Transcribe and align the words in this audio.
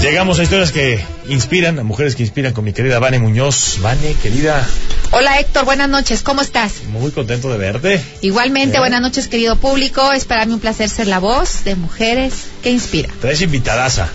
Llegamos 0.00 0.38
a 0.38 0.44
historias 0.44 0.70
que 0.70 1.04
inspiran, 1.28 1.78
a 1.78 1.84
mujeres 1.84 2.16
que 2.16 2.22
inspiran 2.22 2.52
con 2.52 2.64
mi 2.64 2.72
querida 2.72 2.98
Vane 2.98 3.18
Muñoz. 3.18 3.78
Vane, 3.80 4.14
querida. 4.22 4.66
Hola 5.10 5.40
Héctor, 5.40 5.64
buenas 5.64 5.88
noches, 5.88 6.22
¿cómo 6.22 6.42
estás? 6.42 6.84
Muy 6.90 7.10
contento 7.12 7.50
de 7.50 7.56
verte. 7.56 8.00
Igualmente, 8.20 8.76
¿Eh? 8.76 8.80
buenas 8.80 9.00
noches 9.00 9.28
querido 9.28 9.56
público, 9.56 10.12
es 10.12 10.26
para 10.26 10.44
mí 10.44 10.52
un 10.52 10.60
placer 10.60 10.90
ser 10.90 11.06
la 11.06 11.18
voz 11.18 11.64
de 11.64 11.76
mujeres 11.76 12.34
que 12.62 12.70
inspira. 12.70 13.08
Traes 13.20 13.40
invitadaza. 13.40 14.08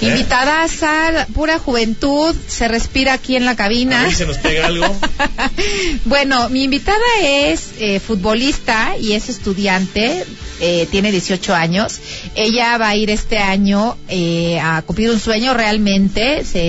¿eh? 0.00 0.06
Invitadas 0.08 0.82
a 0.82 1.26
pura 1.34 1.58
juventud, 1.60 2.34
se 2.48 2.66
respira 2.66 3.12
aquí 3.12 3.36
en 3.36 3.44
la 3.44 3.52
A 3.52 3.56
cabina. 3.56 4.02
ver 4.02 4.10
si 4.10 4.16
se 4.16 4.26
nos 4.26 4.38
pega 4.38 4.66
algo. 4.66 4.86
bueno, 6.04 6.48
mi 6.48 6.64
invitada 6.64 6.98
es 7.22 7.68
eh, 7.78 8.00
futbolista 8.00 8.96
y 9.00 9.12
es 9.12 9.28
estudiante, 9.28 10.24
eh, 10.60 10.88
tiene 10.90 11.12
18 11.12 11.54
años. 11.54 12.00
Ella 12.34 12.76
va 12.76 12.88
a 12.88 12.96
ir 12.96 13.10
este 13.10 13.38
año 13.38 13.96
eh, 14.08 14.58
a 14.60 14.82
cumplir 14.82 15.10
un 15.10 15.20
sueño 15.20 15.54
realmente. 15.54 16.44
Se 16.44 16.59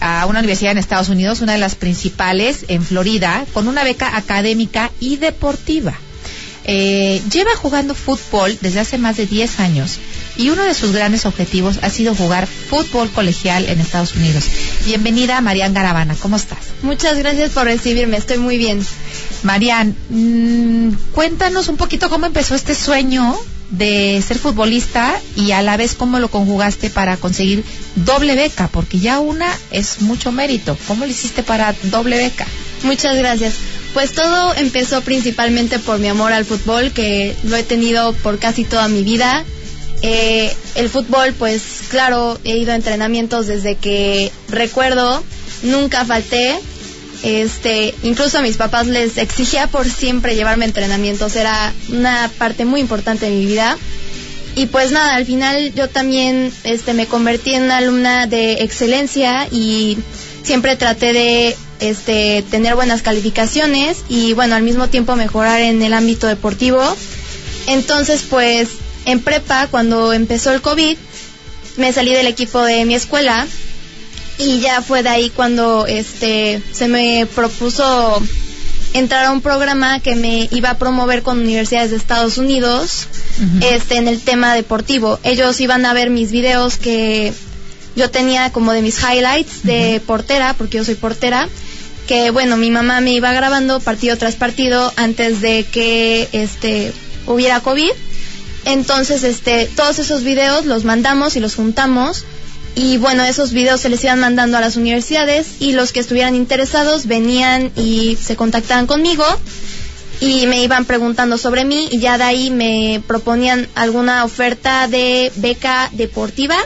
a 0.00 0.26
una 0.26 0.38
universidad 0.38 0.72
en 0.72 0.78
Estados 0.78 1.08
Unidos, 1.08 1.40
una 1.40 1.52
de 1.52 1.58
las 1.58 1.74
principales 1.74 2.64
en 2.68 2.82
Florida, 2.82 3.44
con 3.52 3.68
una 3.68 3.84
beca 3.84 4.16
académica 4.16 4.90
y 4.98 5.16
deportiva. 5.16 5.94
Eh, 6.64 7.22
lleva 7.32 7.54
jugando 7.56 7.94
fútbol 7.94 8.56
desde 8.60 8.80
hace 8.80 8.98
más 8.98 9.16
de 9.16 9.26
10 9.26 9.60
años 9.60 9.98
y 10.36 10.50
uno 10.50 10.62
de 10.62 10.74
sus 10.74 10.92
grandes 10.92 11.24
objetivos 11.24 11.78
ha 11.82 11.90
sido 11.90 12.14
jugar 12.14 12.46
fútbol 12.46 13.10
colegial 13.10 13.66
en 13.68 13.80
Estados 13.80 14.14
Unidos. 14.14 14.44
Bienvenida, 14.84 15.40
Marian 15.40 15.74
Garabana, 15.74 16.14
¿cómo 16.20 16.36
estás? 16.36 16.58
Muchas 16.82 17.16
gracias 17.18 17.50
por 17.50 17.64
recibirme, 17.64 18.18
estoy 18.18 18.38
muy 18.38 18.58
bien. 18.58 18.84
Marian, 19.42 19.96
mm, 20.10 20.92
cuéntanos 21.12 21.68
un 21.68 21.76
poquito 21.76 22.10
cómo 22.10 22.26
empezó 22.26 22.54
este 22.54 22.74
sueño 22.74 23.38
de 23.70 24.22
ser 24.26 24.38
futbolista 24.38 25.20
y 25.36 25.52
a 25.52 25.62
la 25.62 25.76
vez 25.76 25.94
cómo 25.94 26.18
lo 26.18 26.28
conjugaste 26.28 26.90
para 26.90 27.16
conseguir 27.16 27.64
doble 27.94 28.34
beca, 28.34 28.68
porque 28.68 28.98
ya 28.98 29.20
una 29.20 29.48
es 29.70 30.00
mucho 30.02 30.32
mérito. 30.32 30.76
¿Cómo 30.86 31.04
lo 31.04 31.10
hiciste 31.10 31.42
para 31.42 31.74
doble 31.84 32.16
beca? 32.18 32.46
Muchas 32.82 33.16
gracias. 33.16 33.54
Pues 33.94 34.12
todo 34.12 34.54
empezó 34.54 35.02
principalmente 35.02 35.78
por 35.78 35.98
mi 35.98 36.08
amor 36.08 36.32
al 36.32 36.44
fútbol, 36.44 36.92
que 36.92 37.34
lo 37.44 37.56
he 37.56 37.62
tenido 37.62 38.12
por 38.14 38.38
casi 38.38 38.64
toda 38.64 38.88
mi 38.88 39.02
vida. 39.02 39.44
Eh, 40.02 40.54
el 40.76 40.88
fútbol, 40.88 41.34
pues 41.34 41.62
claro, 41.90 42.38
he 42.44 42.56
ido 42.56 42.72
a 42.72 42.76
entrenamientos 42.76 43.46
desde 43.46 43.76
que 43.76 44.32
recuerdo, 44.48 45.22
nunca 45.62 46.04
falté. 46.04 46.58
Este, 47.22 47.94
incluso 48.02 48.38
a 48.38 48.42
mis 48.42 48.56
papás 48.56 48.86
les 48.86 49.18
exigía 49.18 49.66
por 49.66 49.88
siempre 49.88 50.34
llevarme 50.34 50.64
entrenamientos, 50.64 51.36
era 51.36 51.72
una 51.90 52.30
parte 52.38 52.64
muy 52.64 52.80
importante 52.80 53.26
de 53.26 53.32
mi 53.32 53.46
vida. 53.46 53.76
Y 54.56 54.66
pues 54.66 54.90
nada, 54.90 55.14
al 55.14 55.26
final 55.26 55.72
yo 55.74 55.88
también 55.88 56.52
este, 56.64 56.92
me 56.94 57.06
convertí 57.06 57.54
en 57.54 57.64
una 57.64 57.76
alumna 57.76 58.26
de 58.26 58.54
excelencia 58.62 59.46
y 59.50 59.98
siempre 60.42 60.76
traté 60.76 61.12
de 61.12 61.56
este, 61.78 62.42
tener 62.50 62.74
buenas 62.74 63.02
calificaciones 63.02 63.98
y 64.08 64.32
bueno, 64.32 64.56
al 64.56 64.62
mismo 64.62 64.88
tiempo 64.88 65.14
mejorar 65.14 65.60
en 65.60 65.82
el 65.82 65.92
ámbito 65.92 66.26
deportivo. 66.26 66.82
Entonces 67.66 68.24
pues 68.28 68.68
en 69.04 69.20
prepa, 69.20 69.68
cuando 69.68 70.12
empezó 70.12 70.52
el 70.52 70.62
COVID, 70.62 70.96
me 71.76 71.92
salí 71.92 72.12
del 72.12 72.26
equipo 72.26 72.60
de 72.62 72.84
mi 72.84 72.94
escuela 72.94 73.46
y 74.40 74.60
ya 74.60 74.80
fue 74.82 75.02
de 75.02 75.08
ahí 75.10 75.30
cuando 75.30 75.86
este 75.86 76.62
se 76.72 76.88
me 76.88 77.26
propuso 77.34 78.22
entrar 78.94 79.26
a 79.26 79.32
un 79.32 79.40
programa 79.40 80.00
que 80.00 80.16
me 80.16 80.48
iba 80.50 80.70
a 80.70 80.78
promover 80.78 81.22
con 81.22 81.38
universidades 81.38 81.90
de 81.90 81.96
Estados 81.96 82.38
Unidos 82.38 83.06
este 83.60 83.96
en 83.96 84.08
el 84.08 84.20
tema 84.20 84.54
deportivo. 84.54 85.18
Ellos 85.22 85.60
iban 85.60 85.86
a 85.86 85.92
ver 85.92 86.10
mis 86.10 86.32
videos 86.32 86.76
que 86.76 87.32
yo 87.96 88.10
tenía 88.10 88.50
como 88.50 88.72
de 88.72 88.82
mis 88.82 88.98
highlights 89.02 89.62
de 89.62 90.00
portera, 90.06 90.54
porque 90.54 90.78
yo 90.78 90.84
soy 90.84 90.94
portera, 90.94 91.48
que 92.06 92.30
bueno, 92.30 92.56
mi 92.56 92.70
mamá 92.70 93.00
me 93.00 93.12
iba 93.12 93.32
grabando 93.32 93.80
partido 93.80 94.16
tras 94.16 94.36
partido 94.36 94.92
antes 94.96 95.40
de 95.40 95.64
que 95.64 96.28
este 96.32 96.92
hubiera 97.26 97.60
COVID. 97.60 97.92
Entonces, 98.66 99.24
este, 99.24 99.70
todos 99.74 99.98
esos 99.98 100.22
videos 100.22 100.66
los 100.66 100.84
mandamos 100.84 101.36
y 101.36 101.40
los 101.40 101.54
juntamos. 101.54 102.24
Y 102.74 102.98
bueno, 102.98 103.24
esos 103.24 103.52
videos 103.52 103.80
se 103.80 103.88
les 103.88 104.02
iban 104.04 104.20
mandando 104.20 104.56
a 104.56 104.60
las 104.60 104.76
universidades 104.76 105.46
y 105.60 105.72
los 105.72 105.92
que 105.92 106.00
estuvieran 106.00 106.34
interesados 106.34 107.06
venían 107.06 107.72
y 107.76 108.16
se 108.16 108.36
contactaban 108.36 108.86
conmigo 108.86 109.24
y 110.20 110.46
me 110.46 110.62
iban 110.62 110.84
preguntando 110.84 111.38
sobre 111.38 111.64
mí 111.64 111.88
y 111.90 111.98
ya 111.98 112.18
de 112.18 112.24
ahí 112.24 112.50
me 112.50 113.02
proponían 113.06 113.66
alguna 113.74 114.24
oferta 114.24 114.86
de 114.86 115.32
beca 115.36 115.88
deportiva 115.92 116.56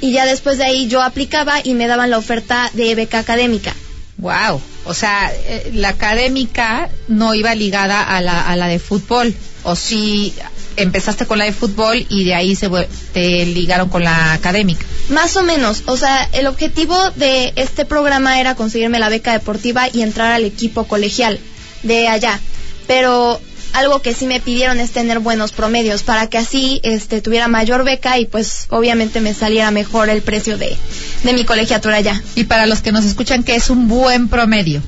y 0.00 0.12
ya 0.12 0.24
después 0.24 0.58
de 0.58 0.64
ahí 0.64 0.88
yo 0.88 1.02
aplicaba 1.02 1.60
y 1.62 1.74
me 1.74 1.86
daban 1.86 2.10
la 2.10 2.18
oferta 2.18 2.70
de 2.74 2.94
beca 2.94 3.18
académica. 3.18 3.74
Wow, 4.16 4.60
o 4.84 4.94
sea, 4.94 5.30
eh, 5.32 5.70
la 5.74 5.90
académica 5.90 6.90
no 7.06 7.34
iba 7.34 7.54
ligada 7.54 8.02
a 8.02 8.20
la, 8.20 8.48
a 8.48 8.56
la 8.56 8.66
de 8.66 8.80
fútbol, 8.80 9.32
o 9.62 9.76
si 9.76 10.34
empezaste 10.76 11.24
con 11.26 11.38
la 11.38 11.44
de 11.44 11.52
fútbol 11.52 12.04
y 12.08 12.24
de 12.24 12.34
ahí 12.34 12.56
se 12.56 12.68
te 13.12 13.46
ligaron 13.46 13.88
con 13.88 14.02
la 14.02 14.32
académica. 14.32 14.84
Más 15.08 15.36
o 15.36 15.42
menos, 15.42 15.84
o 15.86 15.96
sea, 15.96 16.28
el 16.32 16.46
objetivo 16.46 16.94
de 17.16 17.52
este 17.56 17.84
programa 17.84 18.40
era 18.40 18.54
conseguirme 18.54 18.98
la 18.98 19.08
beca 19.08 19.32
deportiva 19.32 19.88
y 19.92 20.02
entrar 20.02 20.32
al 20.32 20.44
equipo 20.44 20.84
colegial 20.84 21.40
de 21.82 22.08
allá. 22.08 22.38
Pero 22.86 23.40
algo 23.72 24.02
que 24.02 24.14
sí 24.14 24.26
me 24.26 24.40
pidieron 24.40 24.80
es 24.80 24.90
tener 24.90 25.18
buenos 25.20 25.52
promedios 25.52 26.02
para 26.02 26.26
que 26.28 26.38
así 26.38 26.80
este 26.82 27.20
tuviera 27.20 27.48
mayor 27.48 27.84
beca 27.84 28.18
y 28.18 28.26
pues 28.26 28.66
obviamente 28.70 29.20
me 29.20 29.34
saliera 29.34 29.70
mejor 29.70 30.10
el 30.10 30.22
precio 30.22 30.58
de, 30.58 30.76
de 31.22 31.32
mi 31.32 31.44
colegiatura 31.44 31.96
allá. 31.96 32.22
Y 32.34 32.44
para 32.44 32.66
los 32.66 32.82
que 32.82 32.92
nos 32.92 33.04
escuchan, 33.04 33.44
¿qué 33.44 33.56
es 33.56 33.70
un 33.70 33.88
buen 33.88 34.28
promedio? 34.28 34.82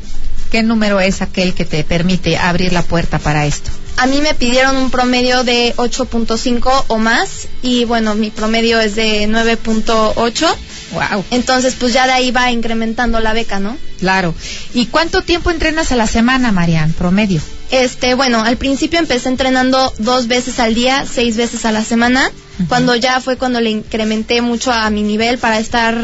¿Qué 0.50 0.62
número 0.62 1.00
es 1.00 1.22
aquel 1.22 1.54
que 1.54 1.64
te 1.64 1.84
permite 1.84 2.36
abrir 2.36 2.72
la 2.72 2.82
puerta 2.82 3.18
para 3.18 3.46
esto? 3.46 3.70
A 4.00 4.06
mí 4.06 4.22
me 4.22 4.32
pidieron 4.32 4.78
un 4.78 4.90
promedio 4.90 5.44
de 5.44 5.74
8.5 5.76 6.84
o 6.88 6.96
más 6.96 7.48
y 7.60 7.84
bueno, 7.84 8.14
mi 8.14 8.30
promedio 8.30 8.80
es 8.80 8.94
de 8.94 9.28
9.8. 9.28 10.56
Wow, 10.92 11.22
Entonces 11.30 11.76
pues 11.78 11.92
ya 11.92 12.06
de 12.06 12.12
ahí 12.12 12.30
va 12.30 12.50
incrementando 12.50 13.20
la 13.20 13.34
beca, 13.34 13.60
¿no? 13.60 13.76
claro. 13.98 14.34
¿Y 14.72 14.86
cuánto 14.86 15.20
tiempo 15.20 15.50
entrenas 15.50 15.92
a 15.92 15.96
la 15.96 16.06
semana, 16.06 16.50
Marian, 16.50 16.94
promedio? 16.94 17.42
Este, 17.70 18.14
bueno, 18.14 18.42
al 18.42 18.56
principio 18.56 18.98
empecé 18.98 19.28
entrenando 19.28 19.92
dos 19.98 20.28
veces 20.28 20.58
al 20.60 20.74
día, 20.74 21.04
seis 21.04 21.36
veces 21.36 21.66
a 21.66 21.70
la 21.70 21.84
semana, 21.84 22.32
cuando 22.68 22.96
ya 22.96 23.20
fue 23.20 23.36
cuando 23.36 23.60
le 23.60 23.68
incrementé 23.68 24.40
mucho 24.40 24.72
a 24.72 24.88
mi 24.88 25.02
nivel 25.02 25.36
para 25.36 25.58
estar, 25.58 25.94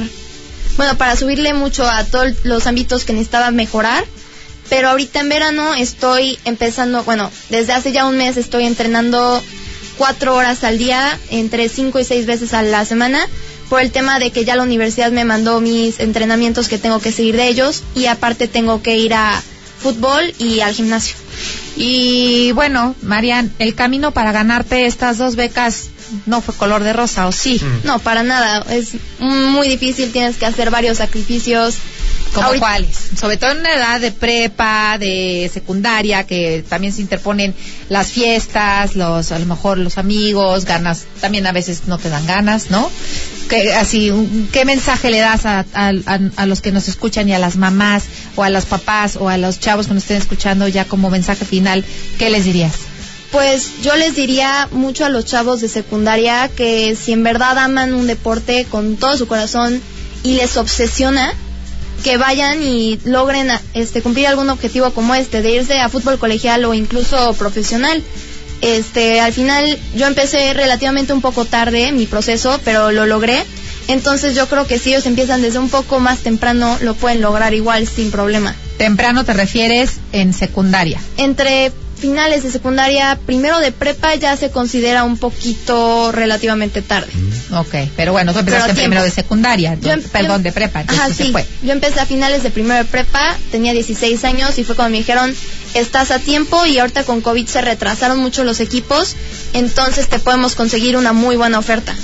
bueno, 0.76 0.98
para 0.98 1.16
subirle 1.16 1.54
mucho 1.54 1.88
a 1.88 2.04
todos 2.04 2.44
los 2.44 2.66
ámbitos 2.66 3.06
que 3.06 3.14
necesitaba 3.14 3.50
mejorar. 3.52 4.04
Pero 4.68 4.90
ahorita 4.90 5.20
en 5.20 5.28
verano 5.28 5.74
estoy 5.74 6.38
empezando, 6.44 7.04
bueno, 7.04 7.30
desde 7.50 7.72
hace 7.72 7.92
ya 7.92 8.06
un 8.06 8.16
mes 8.16 8.36
estoy 8.36 8.64
entrenando 8.64 9.42
cuatro 9.96 10.34
horas 10.34 10.64
al 10.64 10.78
día, 10.78 11.18
entre 11.30 11.68
cinco 11.68 11.98
y 12.00 12.04
seis 12.04 12.26
veces 12.26 12.52
a 12.52 12.62
la 12.62 12.84
semana, 12.84 13.20
por 13.68 13.80
el 13.80 13.90
tema 13.90 14.18
de 14.18 14.30
que 14.30 14.44
ya 14.44 14.56
la 14.56 14.62
universidad 14.62 15.10
me 15.10 15.24
mandó 15.24 15.60
mis 15.60 16.00
entrenamientos 16.00 16.68
que 16.68 16.78
tengo 16.78 17.00
que 17.00 17.12
seguir 17.12 17.36
de 17.36 17.48
ellos 17.48 17.82
y 17.94 18.06
aparte 18.06 18.48
tengo 18.48 18.82
que 18.82 18.96
ir 18.96 19.14
a 19.14 19.42
fútbol 19.80 20.34
y 20.38 20.60
al 20.60 20.74
gimnasio. 20.74 21.16
Y 21.76 22.52
bueno, 22.52 22.94
Marian, 23.02 23.52
el 23.58 23.74
camino 23.74 24.12
para 24.12 24.32
ganarte 24.32 24.86
estas 24.86 25.18
dos 25.18 25.36
becas 25.36 25.90
no 26.24 26.40
fue 26.40 26.54
color 26.54 26.82
de 26.82 26.92
rosa, 26.92 27.26
¿o 27.26 27.32
sí? 27.32 27.60
No, 27.84 27.98
para 27.98 28.22
nada. 28.22 28.64
Es 28.70 28.92
muy 29.18 29.68
difícil, 29.68 30.12
tienes 30.12 30.36
que 30.36 30.46
hacer 30.46 30.70
varios 30.70 30.98
sacrificios. 30.98 31.76
¿Como 32.36 32.58
cuáles? 32.60 32.96
Sobre 33.18 33.36
todo 33.36 33.50
en 33.52 33.58
una 33.58 33.74
edad 33.74 34.00
de 34.00 34.12
prepa, 34.12 34.96
de 34.98 35.50
secundaria, 35.52 36.24
que 36.24 36.64
también 36.68 36.92
se 36.92 37.00
interponen 37.02 37.54
las 37.88 38.08
fiestas, 38.12 38.94
los, 38.96 39.32
a 39.32 39.38
lo 39.38 39.46
mejor 39.46 39.78
los 39.78 39.98
amigos, 39.98 40.64
ganas, 40.64 41.04
también 41.20 41.46
a 41.46 41.52
veces 41.52 41.82
no 41.86 41.98
te 41.98 42.08
dan 42.10 42.26
ganas, 42.26 42.70
¿no? 42.70 42.90
Que, 43.48 43.72
así, 43.74 44.12
¿qué 44.52 44.64
mensaje 44.64 45.10
le 45.10 45.18
das 45.20 45.46
a, 45.46 45.60
a- 45.74 45.92
a- 46.06 46.20
a 46.36 46.46
los 46.46 46.60
que 46.60 46.72
nos 46.72 46.88
escuchan 46.88 47.28
y 47.28 47.32
a 47.32 47.38
las 47.38 47.56
mamás 47.56 48.04
o 48.34 48.42
a 48.42 48.50
los 48.50 48.64
papás 48.66 49.16
o 49.16 49.28
a 49.28 49.36
los 49.38 49.60
chavos 49.60 49.86
que 49.86 49.94
nos 49.94 50.02
estén 50.04 50.16
escuchando 50.18 50.66
ya 50.68 50.84
como 50.84 51.10
mensaje 51.10 51.44
final? 51.44 51.84
¿Qué 52.18 52.30
les 52.30 52.44
dirías? 52.44 52.72
Pues 53.32 53.82
yo 53.82 53.94
les 53.96 54.14
diría 54.16 54.68
mucho 54.72 55.04
a 55.04 55.08
los 55.08 55.24
chavos 55.24 55.60
de 55.60 55.68
secundaria 55.68 56.48
que 56.48 56.96
si 56.96 57.12
en 57.12 57.22
verdad 57.22 57.58
aman 57.58 57.92
un 57.94 58.06
deporte 58.06 58.64
con 58.70 58.96
todo 58.96 59.16
su 59.16 59.26
corazón 59.26 59.80
y 60.22 60.34
les 60.36 60.56
obsesiona, 60.56 61.34
que 62.04 62.16
vayan 62.16 62.62
y 62.62 62.98
logren 63.04 63.50
este 63.74 64.02
cumplir 64.02 64.26
algún 64.26 64.50
objetivo 64.50 64.90
como 64.92 65.14
este, 65.14 65.42
de 65.42 65.50
irse 65.50 65.80
a 65.80 65.88
fútbol 65.88 66.18
colegial 66.18 66.64
o 66.64 66.74
incluso 66.74 67.32
profesional. 67.34 68.02
Este, 68.60 69.20
al 69.20 69.32
final 69.32 69.78
yo 69.94 70.06
empecé 70.06 70.54
relativamente 70.54 71.12
un 71.12 71.20
poco 71.20 71.44
tarde 71.44 71.92
mi 71.92 72.06
proceso, 72.06 72.60
pero 72.64 72.92
lo 72.92 73.06
logré. 73.06 73.44
Entonces 73.88 74.34
yo 74.34 74.48
creo 74.48 74.66
que 74.66 74.78
si 74.78 74.90
ellos 74.90 75.06
empiezan 75.06 75.42
desde 75.42 75.58
un 75.58 75.68
poco 75.68 76.00
más 76.00 76.20
temprano, 76.20 76.76
lo 76.80 76.94
pueden 76.94 77.20
lograr 77.20 77.54
igual 77.54 77.86
sin 77.86 78.10
problema. 78.10 78.54
Temprano 78.78 79.24
te 79.24 79.32
refieres 79.32 79.98
en 80.12 80.32
secundaria. 80.32 81.00
Entre 81.16 81.70
finales 81.98 82.42
de 82.42 82.50
secundaria, 82.50 83.18
primero 83.26 83.58
de 83.60 83.72
prepa 83.72 84.14
ya 84.14 84.36
se 84.36 84.50
considera 84.50 85.04
un 85.04 85.16
poquito 85.16 86.12
relativamente 86.12 86.82
tarde. 86.82 87.10
Ok, 87.52 87.74
pero 87.96 88.12
bueno, 88.12 88.32
tú 88.32 88.40
empezaste 88.40 88.74
primero 88.74 89.02
de 89.02 89.10
secundaria, 89.10 89.74
Yo 89.80 89.94
perdón, 90.12 90.38
yo- 90.38 90.44
de 90.44 90.52
prepa, 90.52 90.84
Ajá, 90.86 91.08
sí. 91.12 91.30
fue. 91.32 91.44
Yo 91.62 91.72
empecé 91.72 92.00
a 92.00 92.06
finales 92.06 92.42
de 92.42 92.50
primero 92.50 92.76
de 92.76 92.84
prepa, 92.84 93.36
tenía 93.50 93.72
16 93.72 94.24
años 94.24 94.58
y 94.58 94.64
fue 94.64 94.76
cuando 94.76 94.92
me 94.92 94.98
dijeron, 94.98 95.34
estás 95.74 96.10
a 96.10 96.18
tiempo 96.18 96.64
y 96.66 96.78
ahorita 96.78 97.04
con 97.04 97.20
COVID 97.20 97.46
se 97.46 97.60
retrasaron 97.62 98.18
mucho 98.18 98.44
los 98.44 98.60
equipos, 98.60 99.16
entonces 99.52 100.08
te 100.08 100.18
podemos 100.18 100.54
conseguir 100.54 100.96
una 100.96 101.12
muy 101.12 101.36
buena 101.36 101.58
oferta. 101.58 101.94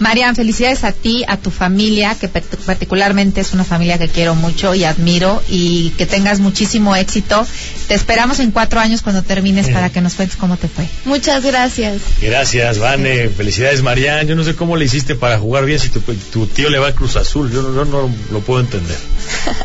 Marian, 0.00 0.34
felicidades 0.34 0.82
a 0.84 0.92
ti, 0.92 1.24
a 1.28 1.36
tu 1.36 1.50
familia, 1.50 2.16
que 2.18 2.28
particularmente 2.28 3.40
es 3.40 3.52
una 3.52 3.64
familia 3.64 3.98
que 3.98 4.08
quiero 4.08 4.34
mucho 4.34 4.74
y 4.74 4.84
admiro, 4.84 5.42
y 5.48 5.90
que 5.90 6.06
tengas 6.06 6.40
muchísimo 6.40 6.96
éxito. 6.96 7.46
Te 7.86 7.94
esperamos 7.94 8.40
en 8.40 8.50
cuatro 8.50 8.80
años 8.80 9.02
cuando 9.02 9.22
termines 9.22 9.68
para 9.68 9.90
que 9.90 10.00
nos 10.00 10.14
cuentes 10.14 10.36
cómo 10.36 10.56
te 10.56 10.68
fue. 10.68 10.86
Muchas 11.04 11.44
gracias. 11.44 12.00
Gracias, 12.22 12.78
Vane. 12.78 13.28
Felicidades, 13.28 13.82
Marian. 13.82 14.26
Yo 14.26 14.34
no 14.36 14.42
sé 14.44 14.54
cómo 14.56 14.76
le 14.76 14.86
hiciste 14.86 15.14
para 15.14 15.38
jugar 15.38 15.64
bien 15.66 15.78
si 15.78 15.90
tu, 15.90 16.00
tu 16.00 16.46
tío 16.46 16.70
le 16.70 16.78
va 16.78 16.88
a 16.88 16.92
Cruz 16.94 17.16
Azul. 17.16 17.50
Yo 17.52 17.62
no, 17.62 17.74
yo 17.74 17.84
no 17.84 18.10
lo 18.32 18.40
puedo 18.40 18.60
entender. 18.60 18.96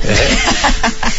¿Eh? 0.03 0.38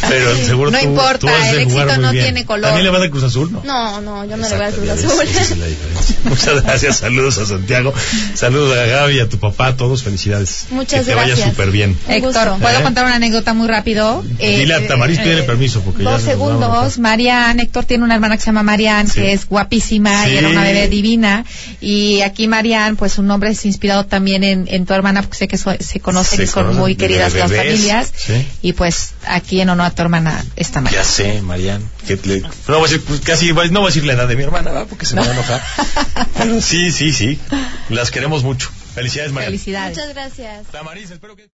Pero 0.09 0.37
seguro 0.37 0.71
No 0.71 0.79
tú, 0.79 0.85
importa, 0.85 1.19
tú 1.19 1.29
has 1.29 1.53
de 1.53 1.63
el 1.63 1.65
jugar 1.71 1.87
éxito 1.87 1.95
muy 2.01 2.05
no 2.07 2.13
bien. 2.13 2.25
tiene 2.27 2.45
color. 2.47 2.63
¿También 2.67 2.85
le 2.85 2.91
va 2.91 3.01
de 3.01 3.11
Cruz 3.11 3.25
Azul? 3.25 3.51
No. 3.53 3.63
No, 3.65 4.01
no, 4.03 4.25
yo 4.25 4.37
no 4.37 4.49
le 4.49 4.57
voy 4.57 4.67
a 4.67 4.71
Cruz 4.71 4.89
Azul. 4.91 5.11
esa 5.27 5.43
es 5.43 5.59
la 5.59 5.67
diferencia. 5.67 6.17
Muchas 6.25 6.63
gracias, 6.63 6.97
saludos 6.99 7.39
a 7.39 7.47
Santiago, 7.47 7.93
saludos 8.35 8.77
a 8.77 8.87
Gaby, 8.87 9.06
a 9.21 9.29
tu 9.29 9.39
papá, 9.39 9.69
a 9.69 9.77
todos, 9.77 10.03
felicidades. 10.03 10.67
Muchas 10.71 11.01
que 11.01 11.07
te 11.07 11.15
vaya 11.15 11.29
gracias. 11.29 11.51
súper 11.51 11.71
bien. 11.71 11.97
Héctor, 12.09 12.33
gusto. 12.51 12.59
¿puedo 12.61 12.79
¿Eh? 12.79 12.83
contar 12.83 13.05
una 13.07 13.15
anécdota 13.17 13.55
muy 13.55 13.69
rápido? 13.69 14.23
Dile 14.39 14.75
a 14.75 14.87
Tamariz, 14.87 15.19
pídele 15.19 15.43
permiso, 15.45 15.81
porque 15.83 16.05
ya 16.05 16.11
Dos 16.11 16.23
se 16.23 16.37
nos 16.37 16.41
va 16.41 16.45
a 16.45 16.59
segundos. 16.59 16.99
Marian, 16.99 17.61
Héctor 17.61 17.85
tiene 17.85 18.05
una 18.05 18.15
hermana 18.15 18.37
que 18.37 18.41
se 18.43 18.47
llama 18.47 18.63
Marian, 18.63 19.07
Sí. 19.09 19.15
que 19.21 19.33
es 19.33 19.47
guapísima 19.47 20.25
Sí. 20.25 20.31
y 20.33 20.37
era 20.37 20.49
una 20.49 20.63
bebé 20.63 20.89
divina. 20.89 21.45
Y 21.81 22.21
aquí 22.23 22.49
Marian, 22.49 22.97
pues 22.97 23.13
su 23.13 23.23
nombre 23.23 23.51
es 23.51 23.65
inspirado 23.65 24.05
también 24.07 24.45
en, 24.45 24.67
en 24.69 24.87
tu 24.87 24.95
hermana, 24.95 25.23
porque 25.23 25.39
sé 25.39 25.49
que 25.49 25.57
so- 25.59 25.77
se 25.79 26.01
conocen 26.01 26.43
y 26.43 26.47
son 26.47 26.75
muy 26.77 26.97
queridas 26.97 27.35
las 27.35 27.51
familias. 27.53 28.13
sí. 28.17 28.47
Y 28.63 28.73
pues 28.73 29.11
aquí 29.27 29.61
en 29.61 29.69
honor 29.71 29.87
a 29.87 29.91
tu 29.91 30.03
hermana 30.03 30.45
está 30.57 30.81
Marian. 30.81 31.03
Ya 31.03 31.09
sé, 31.09 31.43
Marian. 31.43 31.83
que 32.07 32.17
le- 32.25 32.41
no 32.41 32.51
voy 32.69 32.79
a 32.79 32.83
decir, 32.83 33.03
pues, 33.03 33.21
casi, 33.21 33.49
no 33.49 33.55
voy 33.55 33.83
a 33.83 33.87
decir 33.87 34.05
la 34.05 34.13
edad 34.13 34.29
de 34.29 34.37
mi 34.37 34.43
hermana, 34.45 34.71
¿verdad? 34.71 34.87
Porque 34.89 35.07
se 35.07 35.15
me 35.17 35.23
va 35.23 35.27
a 35.29 35.33
enojar. 35.33 35.63
Pero 36.39 36.61
sí, 36.61 36.93
sí, 36.93 37.13
sí. 37.13 37.39
Las 37.89 38.11
queremos 38.11 38.43
mucho. 38.45 38.71
Felicidades, 38.97 39.31
Marian. 39.31 39.53
Felicidades. 39.53 39.95
Muchas 39.99 40.15
gracias. 40.15 40.67
Tamariz, 40.69 41.11
espero 41.11 41.37
que... 41.37 41.45